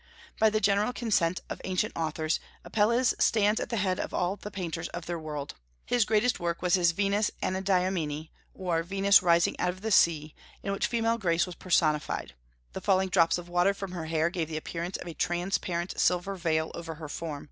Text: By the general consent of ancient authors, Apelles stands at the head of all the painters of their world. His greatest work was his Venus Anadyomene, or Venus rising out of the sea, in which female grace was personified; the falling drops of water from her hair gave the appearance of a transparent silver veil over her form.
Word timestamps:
By 0.39 0.49
the 0.49 0.59
general 0.59 0.93
consent 0.93 1.41
of 1.47 1.61
ancient 1.63 1.93
authors, 1.95 2.39
Apelles 2.65 3.13
stands 3.19 3.59
at 3.59 3.69
the 3.69 3.77
head 3.77 3.99
of 3.99 4.15
all 4.15 4.35
the 4.35 4.49
painters 4.49 4.87
of 4.87 5.05
their 5.05 5.19
world. 5.19 5.53
His 5.85 6.05
greatest 6.05 6.39
work 6.39 6.63
was 6.63 6.73
his 6.73 6.91
Venus 6.91 7.29
Anadyomene, 7.43 8.29
or 8.55 8.81
Venus 8.81 9.21
rising 9.21 9.55
out 9.59 9.69
of 9.69 9.81
the 9.81 9.91
sea, 9.91 10.33
in 10.63 10.71
which 10.71 10.87
female 10.87 11.19
grace 11.19 11.45
was 11.45 11.53
personified; 11.53 12.33
the 12.73 12.81
falling 12.81 13.09
drops 13.09 13.37
of 13.37 13.47
water 13.47 13.75
from 13.75 13.91
her 13.91 14.05
hair 14.07 14.31
gave 14.31 14.47
the 14.49 14.57
appearance 14.57 14.97
of 14.97 15.07
a 15.07 15.13
transparent 15.13 15.99
silver 15.99 16.33
veil 16.33 16.71
over 16.73 16.95
her 16.95 17.07
form. 17.07 17.39